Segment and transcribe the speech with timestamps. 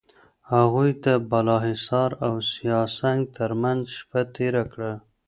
[0.53, 4.91] هغوی د بالاحصار او سیاه سنگ ترمنځ شپه تېره کړه.